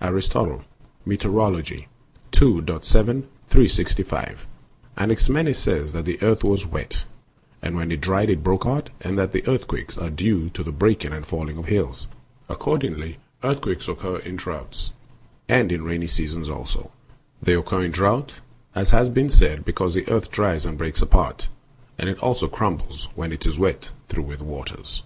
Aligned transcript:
Arist. 0.00 0.32
Meteor. 1.04 1.58
ii. 1.72 1.88
7; 2.32 3.22
365 3.48 4.22
(a 4.22 4.34
17),b 4.36 4.36
6. 4.36 4.46
Anaximenes 4.96 5.58
says 5.58 5.92
that 5.92 6.04
the 6.04 6.22
earth 6.22 6.44
was 6.44 6.64
wet, 6.64 7.06
and 7.60 7.74
when 7.74 7.90
it 7.90 8.00
dried 8.00 8.30
it 8.30 8.44
broke 8.44 8.64
apart, 8.64 8.90
and 9.00 9.18
that 9.18 9.34
earthquakes 9.48 9.98
are 9.98 10.08
due 10.08 10.48
to 10.50 10.62
the 10.62 10.70
breaking 10.70 11.12
and 11.12 11.26
falling 11.26 11.58
of 11.58 11.64
hills; 11.64 12.06
accordingly 12.48 13.18
earthquakes 13.42 13.88
occur 13.88 14.18
in 14.18 14.36
droughts, 14.36 14.92
and 15.48 15.72
in 15.72 15.82
rainy 15.82 16.06
seasons 16.06 16.48
also; 16.48 16.92
they 17.42 17.54
occur 17.54 17.82
in 17.82 17.90
drought, 17.90 18.34
as 18.76 18.90
has 18.90 19.10
been 19.10 19.28
said, 19.28 19.64
because 19.64 19.94
the 19.94 20.08
earth 20.08 20.30
dries 20.30 20.64
and 20.64 20.78
breaks 20.78 21.02
apart, 21.02 21.48
and 21.98 22.08
it 22.08 22.16
also 22.20 22.46
crumbles 22.46 23.08
when 23.16 23.32
it 23.32 23.44
is 23.44 23.58
wet 23.58 23.90
through 24.08 24.22
with 24.22 24.40
waters. 24.40 25.02